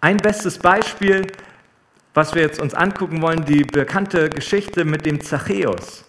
Ein 0.00 0.16
bestes 0.16 0.58
Beispiel, 0.58 1.26
was 2.14 2.34
wir 2.34 2.42
jetzt 2.42 2.60
uns 2.60 2.74
angucken 2.74 3.22
wollen, 3.22 3.44
die 3.44 3.64
bekannte 3.64 4.28
Geschichte 4.28 4.84
mit 4.84 5.06
dem 5.06 5.20
Zachäus. 5.20 6.07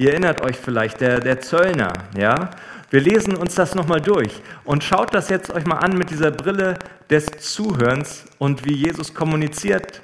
Ihr 0.00 0.12
erinnert 0.12 0.40
euch 0.42 0.56
vielleicht, 0.56 1.00
der, 1.00 1.18
der 1.18 1.40
Zöllner, 1.40 1.92
ja? 2.16 2.50
Wir 2.90 3.00
lesen 3.00 3.34
uns 3.34 3.56
das 3.56 3.74
nochmal 3.74 4.00
durch 4.00 4.30
und 4.64 4.84
schaut 4.84 5.12
das 5.12 5.28
jetzt 5.28 5.50
euch 5.50 5.66
mal 5.66 5.78
an 5.78 5.98
mit 5.98 6.10
dieser 6.10 6.30
Brille 6.30 6.78
des 7.10 7.26
Zuhörens 7.26 8.24
und 8.38 8.64
wie 8.64 8.74
Jesus 8.74 9.12
kommuniziert. 9.12 10.00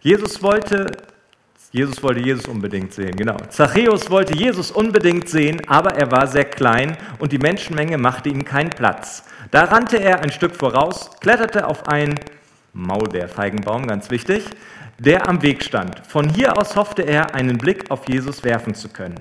Jesus 0.00 0.42
wollte, 0.42 0.90
Jesus 1.70 2.02
wollte 2.02 2.20
Jesus 2.20 2.48
unbedingt 2.48 2.92
sehen, 2.92 3.14
genau. 3.14 3.36
Zachäus 3.50 4.10
wollte 4.10 4.34
Jesus 4.34 4.72
unbedingt 4.72 5.28
sehen, 5.28 5.62
aber 5.68 5.94
er 5.94 6.10
war 6.10 6.26
sehr 6.26 6.44
klein 6.44 6.96
und 7.20 7.30
die 7.30 7.38
Menschenmenge 7.38 7.98
machte 7.98 8.30
ihm 8.30 8.44
keinen 8.44 8.70
Platz. 8.70 9.24
Da 9.52 9.62
rannte 9.62 9.98
er 9.98 10.20
ein 10.20 10.32
Stück 10.32 10.56
voraus, 10.56 11.08
kletterte 11.20 11.68
auf 11.68 11.86
einen 11.86 12.18
Maulbeerfeigenbaum, 12.72 13.86
ganz 13.86 14.10
wichtig, 14.10 14.44
der 15.00 15.26
am 15.26 15.40
Weg 15.40 15.64
stand. 15.64 16.06
Von 16.06 16.28
hier 16.28 16.58
aus 16.58 16.76
hoffte 16.76 17.00
er, 17.02 17.34
einen 17.34 17.56
Blick 17.56 17.90
auf 17.90 18.06
Jesus 18.06 18.44
werfen 18.44 18.74
zu 18.74 18.90
können. 18.90 19.18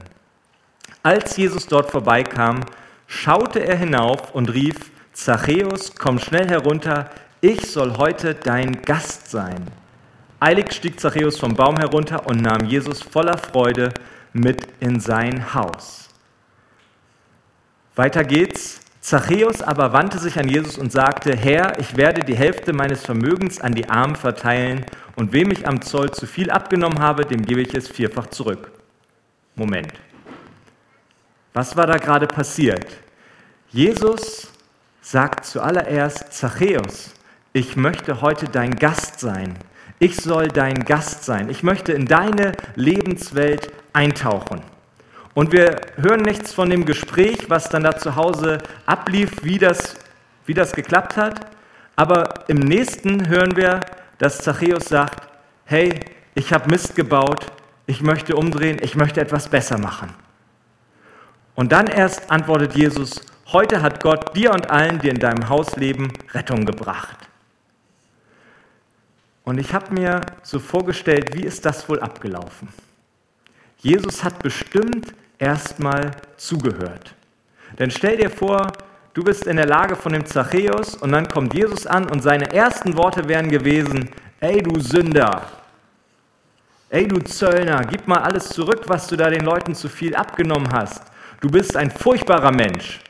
Als 1.03 1.37
Jesus 1.37 1.67
dort 1.67 1.89
vorbeikam, 1.89 2.65
schaute 3.07 3.59
er 3.65 3.77
hinauf 3.77 4.35
und 4.35 4.53
rief, 4.53 4.91
Zachäus, 5.13 5.95
komm 5.97 6.19
schnell 6.19 6.49
herunter, 6.49 7.09
ich 7.39 7.71
soll 7.71 7.97
heute 7.97 8.35
dein 8.35 8.81
Gast 8.81 9.31
sein. 9.31 9.67
Eilig 10.41 10.73
stieg 10.73 10.99
Zachäus 10.99 11.39
vom 11.39 11.55
Baum 11.55 11.77
herunter 11.77 12.27
und 12.27 12.41
nahm 12.41 12.65
Jesus 12.65 13.01
voller 13.01 13.37
Freude 13.37 13.93
mit 14.33 14.67
in 14.81 14.99
sein 14.99 15.53
Haus. 15.53 16.09
Weiter 17.95 18.25
geht's. 18.25 18.81
Zachäus 18.99 19.61
aber 19.61 19.93
wandte 19.93 20.19
sich 20.19 20.37
an 20.37 20.49
Jesus 20.49 20.77
und 20.77 20.91
sagte, 20.91 21.35
Herr, 21.35 21.79
ich 21.79 21.95
werde 21.95 22.21
die 22.21 22.35
Hälfte 22.35 22.73
meines 22.73 23.05
Vermögens 23.05 23.61
an 23.61 23.73
die 23.73 23.89
Armen 23.89 24.17
verteilen 24.17 24.85
und 25.19 25.33
wem 25.33 25.51
ich 25.51 25.67
am 25.67 25.81
Zoll 25.81 26.11
zu 26.11 26.25
viel 26.25 26.49
abgenommen 26.49 26.99
habe, 26.99 27.25
dem 27.25 27.45
gebe 27.45 27.59
ich 27.59 27.75
es 27.75 27.89
vierfach 27.89 28.27
zurück. 28.27 28.71
Moment. 29.53 29.91
Was 31.51 31.75
war 31.75 31.87
da 31.87 31.97
gerade 31.97 32.25
passiert? 32.25 32.87
Jesus 33.69 34.49
sagt 35.01 35.43
zuallererst, 35.43 36.31
Zachäus, 36.31 37.13
ich 37.51 37.75
möchte 37.75 38.21
heute 38.21 38.45
dein 38.45 38.77
Gast 38.77 39.19
sein. 39.19 39.57
Ich 39.99 40.15
soll 40.15 40.47
dein 40.47 40.85
Gast 40.85 41.25
sein. 41.25 41.49
Ich 41.49 41.63
möchte 41.63 41.91
in 41.91 42.05
deine 42.05 42.53
Lebenswelt 42.75 43.73
eintauchen. 43.91 44.61
Und 45.33 45.51
wir 45.51 45.81
hören 45.97 46.21
nichts 46.21 46.53
von 46.53 46.69
dem 46.69 46.85
Gespräch, 46.85 47.49
was 47.49 47.67
dann 47.67 47.83
da 47.83 47.97
zu 47.97 48.15
Hause 48.15 48.59
ablief, 48.85 49.43
wie 49.43 49.57
das, 49.57 49.97
wie 50.45 50.53
das 50.53 50.71
geklappt 50.71 51.17
hat. 51.17 51.45
Aber 51.97 52.45
im 52.47 52.59
nächsten 52.59 53.27
hören 53.27 53.57
wir, 53.57 53.81
dass 54.19 54.37
Zachäus 54.39 54.85
sagt, 54.85 55.27
hey, 55.65 55.99
ich 56.35 56.53
habe 56.53 56.69
Mist 56.69 56.95
gebaut, 56.95 57.51
ich 57.87 58.01
möchte 58.01 58.35
umdrehen, 58.35 58.77
ich 58.81 58.95
möchte 58.95 59.19
etwas 59.19 59.47
besser 59.47 59.79
machen. 59.79 60.13
Und 61.55 61.71
dann 61.71 61.87
erst 61.87 62.29
antwortet 62.29 62.75
Jesus, 62.75 63.21
heute 63.51 63.81
hat 63.81 64.01
Gott 64.03 64.35
dir 64.35 64.51
und 64.51 64.69
allen, 64.69 64.99
die 64.99 65.09
in 65.09 65.19
deinem 65.19 65.49
Haus 65.49 65.75
leben, 65.75 66.13
Rettung 66.31 66.65
gebracht. 66.65 67.17
Und 69.43 69.57
ich 69.57 69.73
habe 69.73 69.93
mir 69.93 70.25
so 70.43 70.59
vorgestellt, 70.59 71.35
wie 71.35 71.43
ist 71.43 71.65
das 71.65 71.89
wohl 71.89 71.99
abgelaufen? 71.99 72.67
Jesus 73.77 74.23
hat 74.23 74.43
bestimmt 74.43 75.13
erstmal 75.39 76.11
zugehört. 76.37 77.15
Denn 77.79 77.89
stell 77.89 78.17
dir 78.17 78.29
vor, 78.29 78.71
du 79.19 79.25
bist 79.25 79.47
in 79.47 79.57
der 79.57 79.65
Lage 79.65 79.97
von 79.97 80.13
dem 80.13 80.25
Zachäus 80.25 80.95
und 80.95 81.11
dann 81.11 81.27
kommt 81.27 81.53
Jesus 81.53 81.85
an 81.85 82.09
und 82.09 82.23
seine 82.23 82.53
ersten 82.53 82.95
Worte 82.95 83.27
wären 83.27 83.49
gewesen, 83.49 84.09
ey 84.39 84.63
du 84.63 84.79
Sünder, 84.79 85.41
ey 86.89 87.05
du 87.05 87.19
Zöllner, 87.19 87.83
gib 87.83 88.07
mal 88.07 88.19
alles 88.19 88.47
zurück, 88.47 88.83
was 88.87 89.07
du 89.07 89.17
da 89.17 89.29
den 89.29 89.43
Leuten 89.43 89.75
zu 89.75 89.89
viel 89.89 90.15
abgenommen 90.15 90.71
hast. 90.71 91.03
Du 91.41 91.49
bist 91.49 91.75
ein 91.75 91.91
furchtbarer 91.91 92.53
Mensch, 92.53 93.01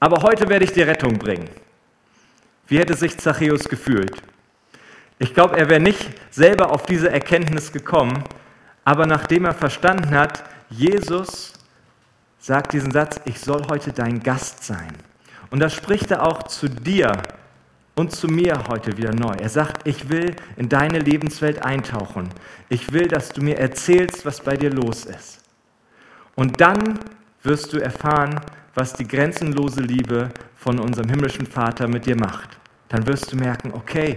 aber 0.00 0.20
heute 0.22 0.48
werde 0.48 0.64
ich 0.64 0.72
dir 0.72 0.88
Rettung 0.88 1.16
bringen. 1.16 1.48
Wie 2.66 2.80
hätte 2.80 2.94
sich 2.94 3.16
Zachäus 3.16 3.68
gefühlt? 3.68 4.20
Ich 5.20 5.32
glaube, 5.32 5.56
er 5.56 5.68
wäre 5.68 5.78
nicht 5.78 6.10
selber 6.32 6.72
auf 6.72 6.86
diese 6.86 7.08
Erkenntnis 7.08 7.70
gekommen, 7.70 8.24
aber 8.84 9.06
nachdem 9.06 9.44
er 9.44 9.54
verstanden 9.54 10.10
hat, 10.10 10.42
Jesus 10.70 11.52
sagt 12.40 12.72
diesen 12.72 12.90
Satz, 12.90 13.20
ich 13.26 13.38
soll 13.38 13.62
heute 13.68 13.92
dein 13.92 14.20
Gast 14.24 14.64
sein. 14.64 14.92
Und 15.50 15.60
das 15.60 15.74
spricht 15.74 16.10
er 16.10 16.26
auch 16.26 16.44
zu 16.44 16.68
dir 16.68 17.22
und 17.96 18.12
zu 18.12 18.28
mir 18.28 18.64
heute 18.68 18.96
wieder 18.96 19.12
neu. 19.14 19.34
Er 19.34 19.48
sagt, 19.48 19.86
ich 19.86 20.08
will 20.08 20.34
in 20.56 20.68
deine 20.68 20.98
Lebenswelt 20.98 21.62
eintauchen. 21.62 22.28
Ich 22.68 22.92
will, 22.92 23.08
dass 23.08 23.30
du 23.30 23.42
mir 23.42 23.58
erzählst, 23.58 24.24
was 24.24 24.40
bei 24.40 24.56
dir 24.56 24.70
los 24.70 25.04
ist. 25.04 25.40
Und 26.36 26.60
dann 26.60 26.98
wirst 27.42 27.72
du 27.72 27.78
erfahren, 27.78 28.40
was 28.74 28.94
die 28.94 29.06
grenzenlose 29.06 29.80
Liebe 29.80 30.30
von 30.56 30.78
unserem 30.78 31.08
himmlischen 31.08 31.46
Vater 31.46 31.88
mit 31.88 32.06
dir 32.06 32.16
macht. 32.16 32.58
Dann 32.88 33.06
wirst 33.06 33.32
du 33.32 33.36
merken, 33.36 33.72
okay, 33.74 34.16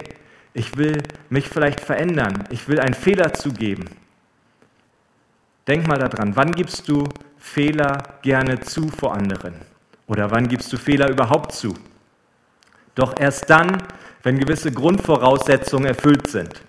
ich 0.54 0.78
will 0.78 1.02
mich 1.30 1.50
vielleicht 1.50 1.82
verändern. 1.82 2.46
Ich 2.52 2.68
will 2.68 2.80
einen 2.80 2.94
Fehler 2.94 3.34
zugeben. 3.34 3.86
Denk 5.68 5.88
mal 5.88 5.98
daran, 5.98 6.36
wann 6.36 6.52
gibst 6.52 6.88
du 6.88 7.10
Fehler 7.38 8.20
gerne 8.22 8.60
zu 8.60 8.88
vor 8.90 9.14
anderen? 9.16 9.73
Oder 10.08 10.32
wann 10.32 10.48
gibst 10.48 10.72
du 10.74 10.78
Fehler 10.78 11.10
überhaupt 11.10 11.54
zu? 11.54 11.74
Doch 12.96 13.20
erst 13.20 13.50
dann, 13.50 13.84
wenn 14.22 14.40
gewisse 14.40 14.72
Grundvoraussetzungen 14.72 15.86
erfüllt 15.86 16.28
sind. 16.28 16.62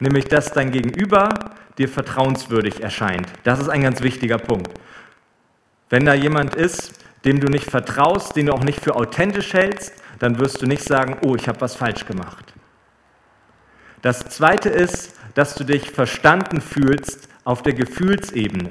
Nämlich, 0.00 0.26
dass 0.26 0.52
dein 0.52 0.70
Gegenüber 0.70 1.56
dir 1.78 1.88
vertrauenswürdig 1.88 2.82
erscheint. 2.82 3.26
Das 3.44 3.58
ist 3.58 3.68
ein 3.68 3.82
ganz 3.82 4.02
wichtiger 4.02 4.38
Punkt. 4.38 4.70
Wenn 5.90 6.04
da 6.04 6.14
jemand 6.14 6.54
ist, 6.54 7.04
dem 7.24 7.40
du 7.40 7.48
nicht 7.48 7.70
vertraust, 7.70 8.36
den 8.36 8.46
du 8.46 8.52
auch 8.52 8.64
nicht 8.64 8.80
für 8.80 8.94
authentisch 8.94 9.52
hältst, 9.52 9.92
dann 10.18 10.38
wirst 10.38 10.62
du 10.62 10.66
nicht 10.66 10.84
sagen, 10.84 11.16
oh, 11.22 11.34
ich 11.34 11.48
habe 11.48 11.60
was 11.60 11.76
falsch 11.76 12.04
gemacht. 12.06 12.52
Das 14.02 14.20
Zweite 14.28 14.68
ist, 14.68 15.14
dass 15.34 15.54
du 15.54 15.64
dich 15.64 15.90
verstanden 15.90 16.60
fühlst 16.60 17.28
auf 17.44 17.62
der 17.62 17.74
Gefühlsebene. 17.74 18.70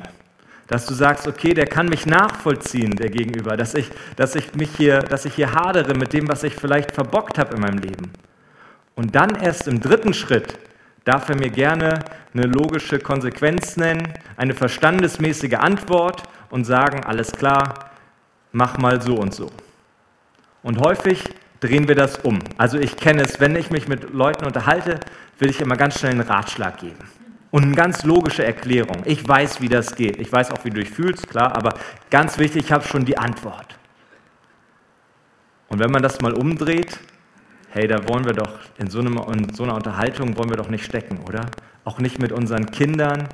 Dass 0.67 0.85
du 0.85 0.93
sagst, 0.93 1.27
okay, 1.27 1.53
der 1.53 1.65
kann 1.65 1.87
mich 1.87 2.05
nachvollziehen, 2.05 2.95
der 2.95 3.09
Gegenüber, 3.09 3.55
dass 3.55 3.73
ich, 3.73 3.89
dass 4.17 4.35
ich, 4.35 4.53
mich 4.55 4.69
hier, 4.75 4.99
dass 4.99 5.25
ich 5.25 5.33
hier 5.33 5.53
hadere 5.53 5.93
mit 5.95 6.13
dem, 6.13 6.27
was 6.27 6.43
ich 6.43 6.55
vielleicht 6.55 6.91
verbockt 6.91 7.37
habe 7.37 7.55
in 7.55 7.61
meinem 7.61 7.79
Leben. 7.79 8.11
Und 8.95 9.15
dann 9.15 9.35
erst 9.35 9.67
im 9.67 9.79
dritten 9.79 10.13
Schritt 10.13 10.57
darf 11.05 11.29
er 11.29 11.37
mir 11.37 11.49
gerne 11.49 12.03
eine 12.33 12.47
logische 12.47 12.99
Konsequenz 12.99 13.77
nennen, 13.77 14.13
eine 14.35 14.53
verstandesmäßige 14.53 15.53
Antwort 15.53 16.23
und 16.49 16.65
sagen, 16.65 17.05
alles 17.05 17.31
klar, 17.31 17.91
mach 18.51 18.77
mal 18.77 19.01
so 19.01 19.15
und 19.15 19.33
so. 19.33 19.49
Und 20.63 20.79
häufig 20.79 21.23
drehen 21.61 21.87
wir 21.87 21.95
das 21.95 22.17
um. 22.19 22.39
Also 22.57 22.77
ich 22.77 22.97
kenne 22.97 23.21
es, 23.21 23.39
wenn 23.39 23.55
ich 23.55 23.69
mich 23.69 23.87
mit 23.87 24.13
Leuten 24.13 24.45
unterhalte, 24.45 24.99
will 25.39 25.49
ich 25.49 25.61
immer 25.61 25.77
ganz 25.77 25.99
schnell 25.99 26.11
einen 26.11 26.21
Ratschlag 26.21 26.77
geben. 26.77 26.97
Und 27.49 27.63
eine 27.63 27.75
ganz 27.75 28.03
logische 28.03 28.43
Erklärung. 28.43 29.03
Ich 29.05 29.25
weiß, 29.25 29.61
wie 29.61 29.69
das 29.69 29.95
geht. 29.95 30.19
Ich 30.19 30.31
weiß 30.31 30.51
auch, 30.51 30.65
wie 30.65 30.69
du 30.69 30.79
dich 30.79 30.89
fühlst, 30.89 31.29
klar, 31.29 31.55
aber 31.55 31.73
ganz 32.09 32.37
wichtig, 32.37 32.65
ich 32.65 32.71
habe 32.71 32.85
schon 32.85 33.05
die 33.05 33.17
Antwort. 33.17 33.77
Und 35.69 35.79
wenn 35.79 35.91
man 35.91 36.01
das 36.01 36.21
mal 36.21 36.33
umdreht, 36.33 36.99
hey, 37.69 37.87
da 37.87 38.07
wollen 38.07 38.25
wir 38.25 38.33
doch 38.33 38.59
in 38.77 38.89
so, 38.89 38.99
einem, 38.99 39.17
in 39.31 39.53
so 39.53 39.63
einer 39.63 39.75
Unterhaltung 39.75 40.37
wollen 40.37 40.49
wir 40.49 40.57
doch 40.57 40.69
nicht 40.69 40.85
stecken, 40.85 41.19
oder? 41.27 41.45
Auch 41.85 41.99
nicht 41.99 42.19
mit 42.19 42.31
unseren 42.31 42.69
Kindern, 42.71 43.29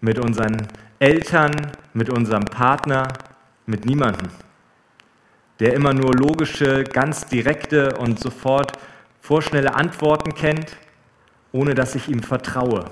mit 0.00 0.18
unseren 0.18 0.68
Eltern, 0.98 1.72
mit 1.92 2.08
unserem 2.08 2.44
Partner, 2.44 3.08
mit 3.66 3.84
niemandem, 3.84 4.28
der 5.58 5.74
immer 5.74 5.92
nur 5.92 6.14
logische, 6.14 6.84
ganz 6.84 7.26
direkte 7.26 7.96
und 7.96 8.20
sofort 8.20 8.72
vorschnelle 9.20 9.74
Antworten 9.74 10.34
kennt, 10.34 10.76
ohne 11.52 11.74
dass 11.74 11.94
ich 11.94 12.08
ihm 12.08 12.22
vertraue 12.22 12.86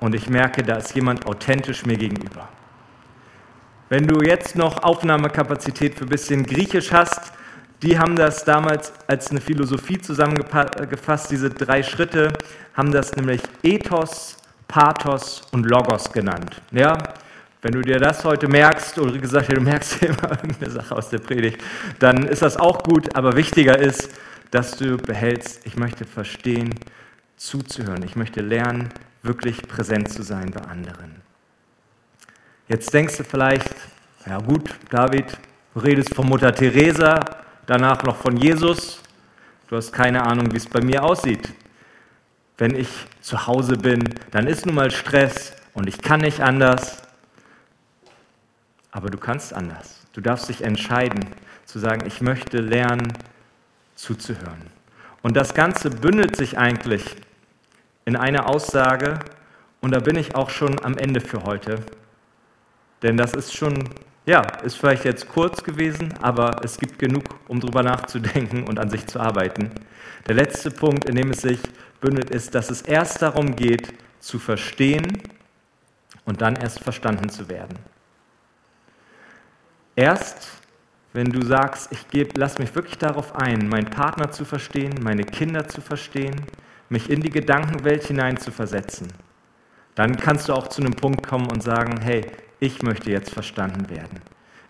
und 0.00 0.14
ich 0.14 0.28
merke, 0.28 0.62
da 0.62 0.76
ist 0.76 0.94
jemand 0.94 1.26
authentisch 1.26 1.86
mir 1.86 1.96
gegenüber. 1.96 2.48
Wenn 3.88 4.06
du 4.06 4.22
jetzt 4.22 4.56
noch 4.56 4.82
Aufnahmekapazität 4.82 5.94
für 5.94 6.04
ein 6.04 6.08
bisschen 6.08 6.44
Griechisch 6.44 6.92
hast, 6.92 7.32
die 7.82 7.98
haben 7.98 8.16
das 8.16 8.44
damals 8.44 8.92
als 9.06 9.30
eine 9.30 9.40
Philosophie 9.40 10.00
zusammengefasst, 10.00 11.30
diese 11.30 11.50
drei 11.50 11.82
Schritte. 11.82 12.32
haben 12.74 12.92
das 12.92 13.14
nämlich 13.14 13.42
Ethos, 13.62 14.38
Pathos 14.68 15.42
und 15.52 15.66
Logos 15.66 16.10
genannt. 16.10 16.62
Ja, 16.72 16.96
wenn 17.60 17.72
du 17.72 17.82
dir 17.82 17.98
das 17.98 18.24
heute 18.24 18.48
merkst, 18.48 18.98
oder 18.98 19.18
gesagt, 19.18 19.52
du 19.52 19.60
merkst 19.60 20.02
immer 20.02 20.30
irgendeine 20.30 20.70
Sache 20.70 20.96
aus 20.96 21.10
der 21.10 21.18
Predigt, 21.18 21.62
dann 21.98 22.24
ist 22.26 22.42
das 22.42 22.56
auch 22.56 22.82
gut, 22.82 23.14
aber 23.14 23.36
wichtiger 23.36 23.78
ist, 23.78 24.10
dass 24.50 24.76
du 24.76 24.96
behältst, 24.96 25.66
ich 25.66 25.76
möchte 25.76 26.04
verstehen, 26.04 26.74
zuzuhören. 27.36 28.02
Ich 28.02 28.16
möchte 28.16 28.40
lernen, 28.40 28.90
wirklich 29.24 29.62
präsent 29.62 30.12
zu 30.12 30.22
sein 30.22 30.50
bei 30.50 30.60
anderen. 30.60 31.22
Jetzt 32.68 32.92
denkst 32.92 33.16
du 33.16 33.24
vielleicht, 33.24 33.74
ja 34.26 34.38
gut, 34.38 34.70
David, 34.90 35.38
du 35.74 35.80
redest 35.80 36.14
von 36.14 36.28
Mutter 36.28 36.54
Teresa, 36.54 37.20
danach 37.66 38.02
noch 38.04 38.16
von 38.16 38.36
Jesus. 38.36 39.00
Du 39.68 39.76
hast 39.76 39.92
keine 39.92 40.22
Ahnung, 40.22 40.52
wie 40.52 40.58
es 40.58 40.66
bei 40.66 40.80
mir 40.80 41.02
aussieht. 41.02 41.52
Wenn 42.58 42.76
ich 42.76 42.88
zu 43.20 43.46
Hause 43.46 43.76
bin, 43.76 44.04
dann 44.30 44.46
ist 44.46 44.66
nun 44.66 44.76
mal 44.76 44.90
Stress 44.90 45.54
und 45.72 45.88
ich 45.88 46.00
kann 46.00 46.20
nicht 46.20 46.40
anders. 46.40 47.02
Aber 48.92 49.10
du 49.10 49.18
kannst 49.18 49.52
anders. 49.52 50.06
Du 50.12 50.20
darfst 50.20 50.48
dich 50.48 50.62
entscheiden, 50.62 51.26
zu 51.64 51.78
sagen, 51.78 52.06
ich 52.06 52.20
möchte 52.20 52.58
lernen, 52.58 53.12
zuzuhören. 53.96 54.70
Und 55.22 55.34
das 55.36 55.54
Ganze 55.54 55.90
bündelt 55.90 56.36
sich 56.36 56.58
eigentlich 56.58 57.16
in 58.04 58.16
eine 58.16 58.46
Aussage, 58.46 59.18
und 59.80 59.92
da 59.92 60.00
bin 60.00 60.16
ich 60.16 60.34
auch 60.34 60.50
schon 60.50 60.82
am 60.84 60.96
Ende 60.96 61.20
für 61.20 61.42
heute. 61.44 61.80
Denn 63.02 63.16
das 63.16 63.34
ist 63.34 63.54
schon, 63.54 63.88
ja, 64.24 64.40
ist 64.62 64.76
vielleicht 64.76 65.04
jetzt 65.04 65.28
kurz 65.28 65.62
gewesen, 65.62 66.14
aber 66.22 66.64
es 66.64 66.78
gibt 66.78 66.98
genug, 66.98 67.24
um 67.48 67.60
drüber 67.60 67.82
nachzudenken 67.82 68.64
und 68.64 68.78
an 68.78 68.88
sich 68.88 69.06
zu 69.06 69.20
arbeiten. 69.20 69.70
Der 70.26 70.34
letzte 70.34 70.70
Punkt, 70.70 71.08
in 71.08 71.16
dem 71.16 71.30
es 71.30 71.42
sich 71.42 71.60
bündelt, 72.00 72.30
ist, 72.30 72.54
dass 72.54 72.70
es 72.70 72.82
erst 72.82 73.20
darum 73.20 73.56
geht, 73.56 73.92
zu 74.20 74.38
verstehen 74.38 75.20
und 76.24 76.40
dann 76.40 76.56
erst 76.56 76.80
verstanden 76.80 77.28
zu 77.28 77.48
werden. 77.48 77.78
Erst 79.96 80.48
wenn 81.14 81.30
du 81.30 81.42
sagst, 81.42 81.92
ich 81.92 82.08
gebe, 82.08 82.30
lass 82.36 82.58
mich 82.58 82.74
wirklich 82.74 82.98
darauf 82.98 83.36
ein, 83.36 83.68
meinen 83.68 83.88
Partner 83.88 84.32
zu 84.32 84.44
verstehen, 84.44 84.94
meine 85.00 85.22
Kinder 85.22 85.68
zu 85.68 85.80
verstehen, 85.80 86.34
mich 86.94 87.10
in 87.10 87.20
die 87.20 87.30
Gedankenwelt 87.30 88.04
hinein 88.04 88.38
zu 88.38 88.50
versetzen, 88.50 89.08
dann 89.94 90.16
kannst 90.16 90.48
du 90.48 90.54
auch 90.54 90.68
zu 90.68 90.80
einem 90.80 90.94
Punkt 90.94 91.26
kommen 91.26 91.50
und 91.50 91.62
sagen, 91.62 92.00
hey, 92.00 92.26
ich 92.60 92.82
möchte 92.82 93.10
jetzt 93.10 93.30
verstanden 93.30 93.90
werden. 93.90 94.20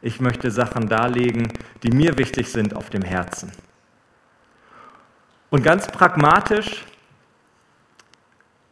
Ich 0.03 0.21
möchte 0.21 0.51
Sachen 0.51 0.89
darlegen, 0.89 1.49
die 1.83 1.93
mir 1.93 2.19
wichtig 2.19 2.51
sind 2.51 2.75
auf 2.75 2.91
dem 2.91 3.03
Herzen. 3.03 3.53
Und 5.51 5.63
ganz 5.63 5.87
pragmatisch 5.87 6.85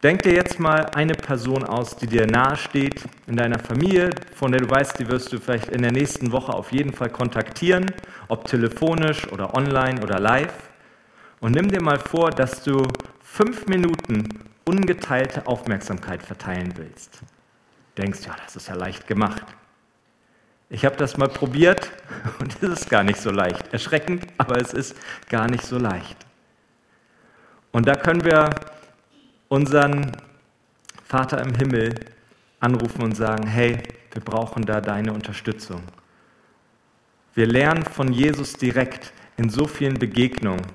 Denk 0.03 0.23
dir 0.23 0.35
jetzt 0.35 0.59
mal 0.59 0.87
eine 0.97 1.15
Person 1.15 1.63
aus, 1.63 1.97
die 1.97 2.09
dir 2.09 2.27
nahe 2.27 2.57
steht 2.57 3.05
in 3.29 3.37
deiner 3.37 3.61
Familie, 3.61 4.11
von 4.35 4.51
der 4.51 4.61
du 4.61 4.69
weißt, 4.69 4.99
die 4.99 5.07
wirst 5.07 5.33
du 5.33 5.39
vielleicht 5.39 5.69
in 5.69 5.81
der 5.81 5.93
nächsten 5.93 6.33
Woche 6.33 6.53
auf 6.53 6.73
jeden 6.73 6.93
Fall 6.93 7.09
kontaktieren, 7.09 7.89
ob 8.27 8.45
telefonisch 8.47 9.31
oder 9.31 9.55
online 9.55 10.03
oder 10.03 10.19
live. 10.19 10.53
Und 11.39 11.53
nimm 11.53 11.71
dir 11.71 11.81
mal 11.81 12.01
vor, 12.01 12.31
dass 12.31 12.65
du 12.65 12.89
fünf 13.33 13.67
Minuten 13.67 14.29
ungeteilte 14.67 15.47
Aufmerksamkeit 15.47 16.23
verteilen 16.23 16.75
willst. 16.77 17.21
Denkst, 17.97 18.27
ja, 18.27 18.37
das 18.45 18.57
ist 18.57 18.69
ja 18.69 18.75
leicht 18.75 19.07
gemacht. 19.07 19.43
Ich 20.69 20.85
habe 20.85 20.97
das 20.97 21.17
mal 21.17 21.31
probiert 21.31 21.91
und 22.41 22.63
es 22.63 22.81
ist 22.81 22.91
gar 22.91 23.03
nicht 23.03 23.19
so 23.19 23.31
leicht. 23.31 23.73
Erschreckend, 23.73 24.27
aber 24.37 24.61
es 24.61 24.75
ist 24.75 24.95
gar 25.31 25.49
nicht 25.49 25.65
so 25.65 25.79
leicht. 25.79 26.19
Und 27.71 27.89
da 27.89 27.97
können 27.97 28.23
wir 28.23 28.51
unseren 29.49 30.13
Vater 31.03 31.41
im 31.41 31.55
Himmel 31.55 31.95
anrufen 32.61 33.03
und 33.03 33.17
sagen, 33.17 33.47
hey, 33.47 33.79
wir 34.11 34.23
brauchen 34.23 34.67
da 34.67 34.83
deine 34.83 35.11
Unterstützung. 35.15 35.81
Wir 37.33 37.47
lernen 37.47 37.83
von 37.83 38.13
Jesus 38.13 38.53
direkt 38.53 39.15
in 39.39 39.49
so 39.49 39.67
vielen 39.67 39.99
Begegnungen. 39.99 40.67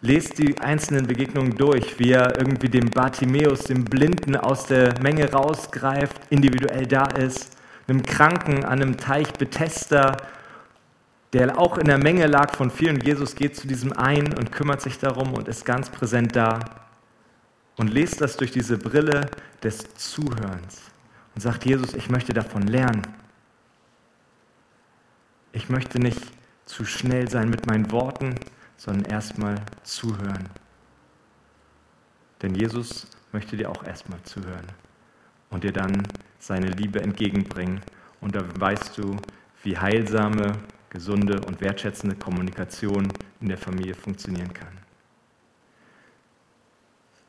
Lest 0.00 0.38
die 0.38 0.58
einzelnen 0.60 1.06
Begegnungen 1.06 1.56
durch, 1.56 1.98
wie 1.98 2.12
er 2.12 2.38
irgendwie 2.38 2.68
dem 2.68 2.90
Bartimäus, 2.90 3.64
dem 3.64 3.84
Blinden 3.84 4.36
aus 4.36 4.66
der 4.66 4.94
Menge 5.02 5.32
rausgreift, 5.32 6.20
individuell 6.30 6.86
da 6.86 7.06
ist, 7.06 7.56
einem 7.88 8.04
Kranken 8.04 8.64
an 8.64 8.80
einem 8.80 8.96
Teich 8.96 9.32
Bethesda, 9.32 10.16
der 11.32 11.58
auch 11.58 11.78
in 11.78 11.86
der 11.86 11.98
Menge 11.98 12.26
lag 12.26 12.54
von 12.54 12.70
vielen. 12.70 13.00
Jesus 13.00 13.34
geht 13.34 13.56
zu 13.56 13.66
diesem 13.66 13.92
einen 13.92 14.34
und 14.34 14.52
kümmert 14.52 14.80
sich 14.80 14.98
darum 14.98 15.34
und 15.34 15.48
ist 15.48 15.64
ganz 15.64 15.90
präsent 15.90 16.36
da 16.36 16.60
und 17.76 17.88
lest 17.88 18.20
das 18.20 18.36
durch 18.36 18.50
diese 18.50 18.78
Brille 18.78 19.30
des 19.62 19.94
Zuhörens 19.94 20.82
und 21.34 21.40
sagt, 21.40 21.64
Jesus, 21.64 21.94
ich 21.94 22.08
möchte 22.08 22.32
davon 22.32 22.62
lernen. 22.62 23.02
Ich 25.52 25.68
möchte 25.68 25.98
nicht 25.98 26.20
zu 26.66 26.84
schnell 26.84 27.28
sein 27.28 27.48
mit 27.48 27.66
meinen 27.66 27.90
Worten, 27.90 28.34
sondern 28.78 29.04
erstmal 29.04 29.56
zuhören. 29.82 30.48
Denn 32.40 32.54
Jesus 32.54 33.06
möchte 33.32 33.56
dir 33.56 33.70
auch 33.70 33.84
erstmal 33.84 34.22
zuhören 34.22 34.66
und 35.50 35.64
dir 35.64 35.72
dann 35.72 36.06
seine 36.38 36.68
Liebe 36.68 37.02
entgegenbringen. 37.02 37.82
Und 38.20 38.34
da 38.34 38.42
weißt 38.58 38.96
du, 38.96 39.16
wie 39.62 39.76
heilsame, 39.76 40.52
gesunde 40.88 41.40
und 41.40 41.60
wertschätzende 41.60 42.16
Kommunikation 42.16 43.12
in 43.40 43.48
der 43.48 43.58
Familie 43.58 43.94
funktionieren 43.94 44.54
kann. 44.54 44.78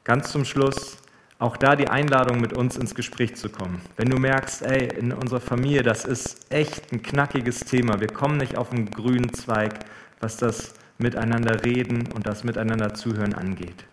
Ganz 0.06 0.32
zum 0.32 0.46
Schluss 0.46 0.98
auch 1.40 1.56
da 1.56 1.78
die 1.78 1.88
Einladung, 1.88 2.42
mit 2.42 2.52
uns 2.52 2.76
ins 2.76 2.94
Gespräch 2.94 3.38
zu 3.38 3.50
kommen. 3.50 3.82
Wenn 3.96 4.10
du 4.10 4.18
merkst, 4.18 4.62
ey, 4.62 4.90
in 4.90 5.14
unserer 5.14 5.40
Familie, 5.40 5.84
das 5.84 6.04
ist 6.04 6.52
echt 6.52 6.92
ein 6.92 7.02
knackiges 7.02 7.62
Thema, 7.62 8.02
wir 8.02 8.10
kommen 8.10 8.38
nicht 8.38 8.58
auf 8.58 8.74
einen 8.74 8.92
grünen 8.92 9.34
Zweig, 9.34 9.86
was 10.20 10.36
das 10.36 10.74
Miteinander 11.00 11.64
reden 11.64 12.12
und 12.14 12.28
das 12.28 12.44
Miteinander 12.44 12.94
zuhören 12.94 13.34
angeht. 13.34 13.86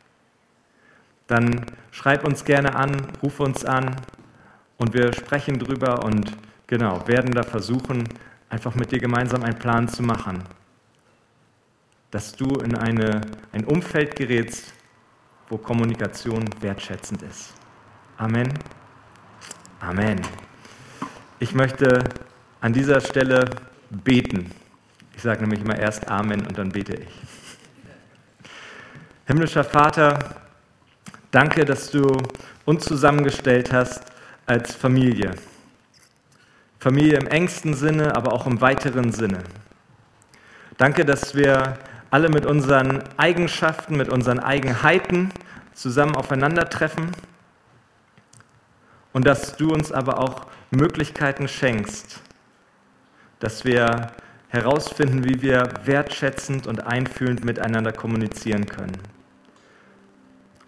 Dann 1.27 1.64
schreib 1.90 2.25
uns 2.25 2.45
gerne 2.45 2.77
an, 2.77 2.95
ruf 3.23 3.40
uns 3.40 3.64
an 3.64 3.97
und 4.77 4.92
wir 4.92 5.12
sprechen 5.12 5.59
drüber 5.59 6.05
und 6.05 6.33
genau, 6.66 7.07
werden 7.09 7.33
da 7.33 7.42
versuchen, 7.42 8.05
einfach 8.49 8.75
mit 8.75 8.92
dir 8.92 8.99
gemeinsam 8.99 9.42
einen 9.42 9.59
Plan 9.59 9.88
zu 9.88 10.03
machen, 10.03 10.42
dass 12.11 12.37
du 12.37 12.57
in 12.57 12.77
eine, 12.77 13.23
ein 13.53 13.64
Umfeld 13.64 14.14
gerätst, 14.16 14.73
wo 15.49 15.59
Kommunikation 15.59 16.45
wertschätzend 16.61 17.23
ist. 17.23 17.55
Amen. 18.16 18.53
Amen. 19.81 20.21
Ich 21.38 21.55
möchte 21.55 22.03
an 22.61 22.73
dieser 22.73 23.01
Stelle 23.01 23.51
beten. 23.90 24.51
Ich 25.17 25.23
sage 25.23 25.41
nämlich 25.41 25.63
immer 25.63 25.79
erst 25.79 26.09
Amen 26.09 26.47
und 26.47 26.59
dann 26.59 26.69
bete 26.69 26.95
ich. 26.95 27.09
Himmlischer 29.27 29.65
Vater, 29.65 30.19
danke, 31.31 31.65
dass 31.65 31.91
du 31.91 32.19
uns 32.67 32.85
zusammengestellt 32.85 33.73
hast 33.73 34.05
als 34.45 34.75
Familie. 34.75 35.31
Familie 36.79 37.17
im 37.17 37.27
engsten 37.29 37.73
Sinne, 37.73 38.15
aber 38.15 38.35
auch 38.35 38.47
im 38.47 38.61
weiteren 38.61 39.11
Sinne. 39.11 39.39
Danke, 40.77 41.07
dass 41.07 41.35
wir 41.35 41.79
alle 42.11 42.29
mit 42.29 42.45
unseren 42.45 43.03
Eigenschaften, 43.17 43.97
mit 43.97 44.11
unseren 44.11 44.39
Eigenheiten 44.39 45.31
zusammen 45.73 46.15
aufeinandertreffen 46.15 47.13
und 49.15 49.27
dass 49.27 49.57
du 49.57 49.73
uns 49.73 49.93
aber 49.93 50.19
auch 50.19 50.47
Möglichkeiten 50.71 51.49
schenkst, 51.49 52.21
dass 53.39 53.65
wir 53.65 54.13
herausfinden, 54.49 55.25
wie 55.25 55.43
wir 55.43 55.69
wertschätzend 55.85 56.67
und 56.67 56.87
einfühlend 56.87 57.45
miteinander 57.45 57.93
kommunizieren 57.93 58.67
können. 58.67 58.99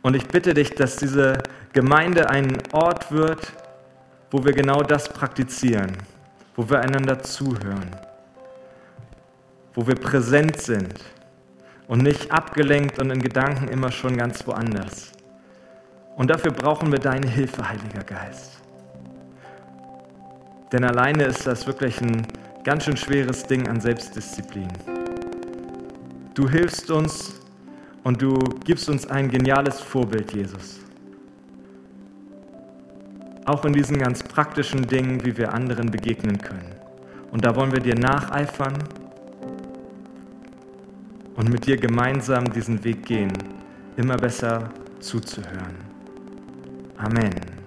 Und 0.02 0.14
ich 0.14 0.26
bitte 0.26 0.54
dich, 0.54 0.70
dass 0.70 0.96
diese 0.96 1.42
Gemeinde 1.72 2.30
ein 2.30 2.58
Ort 2.72 3.12
wird, 3.12 3.52
wo 4.30 4.44
wir 4.44 4.52
genau 4.52 4.82
das 4.82 5.08
praktizieren, 5.08 5.96
wo 6.56 6.68
wir 6.68 6.80
einander 6.80 7.20
zuhören, 7.20 7.90
wo 9.74 9.86
wir 9.86 9.94
präsent 9.94 10.60
sind 10.60 10.94
und 11.88 12.02
nicht 12.02 12.30
abgelenkt 12.30 12.98
und 12.98 13.10
in 13.10 13.22
Gedanken 13.22 13.68
immer 13.68 13.90
schon 13.90 14.16
ganz 14.16 14.46
woanders. 14.46 15.12
Und 16.16 16.30
dafür 16.30 16.52
brauchen 16.52 16.90
wir 16.90 16.98
deine 16.98 17.28
Hilfe, 17.28 17.68
Heiliger 17.68 18.04
Geist. 18.04 18.60
Denn 20.72 20.84
alleine 20.84 21.24
ist 21.24 21.46
das 21.46 21.66
wirklich 21.66 22.00
ein 22.00 22.26
ganz 22.64 22.84
schön 22.84 22.96
schweres 22.96 23.44
Ding 23.44 23.68
an 23.68 23.80
Selbstdisziplin. 23.80 24.68
Du 26.34 26.48
hilfst 26.48 26.90
uns 26.90 27.34
und 28.04 28.22
du 28.22 28.38
gibst 28.64 28.88
uns 28.88 29.06
ein 29.06 29.30
geniales 29.30 29.80
Vorbild, 29.80 30.32
Jesus. 30.32 30.80
Auch 33.44 33.64
in 33.64 33.72
diesen 33.72 33.98
ganz 33.98 34.22
praktischen 34.22 34.86
Dingen, 34.86 35.24
wie 35.24 35.36
wir 35.36 35.52
anderen 35.52 35.90
begegnen 35.90 36.38
können. 36.38 36.74
Und 37.30 37.44
da 37.44 37.56
wollen 37.56 37.72
wir 37.72 37.80
dir 37.80 37.94
nacheifern 37.94 38.74
und 41.36 41.48
mit 41.50 41.66
dir 41.66 41.76
gemeinsam 41.76 42.52
diesen 42.52 42.82
Weg 42.84 43.06
gehen, 43.06 43.32
immer 43.96 44.16
besser 44.16 44.70
zuzuhören. 45.00 45.76
Amen. 46.96 47.57